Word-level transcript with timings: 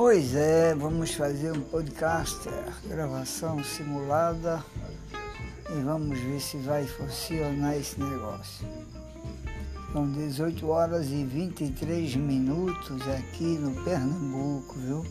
Pois 0.00 0.32
é, 0.36 0.76
vamos 0.76 1.12
fazer 1.12 1.50
um 1.50 1.60
podcaster, 1.60 2.52
é, 2.52 2.88
gravação 2.88 3.64
simulada 3.64 4.64
e 5.68 5.82
vamos 5.82 6.20
ver 6.20 6.40
se 6.40 6.56
vai 6.58 6.86
funcionar 6.86 7.76
esse 7.76 8.00
negócio. 8.00 8.64
São 9.92 10.08
18 10.08 10.68
horas 10.68 11.08
e 11.08 11.24
23 11.24 12.14
minutos 12.14 13.02
aqui 13.08 13.58
no 13.58 13.74
Pernambuco, 13.82 14.76
viu? 14.78 15.04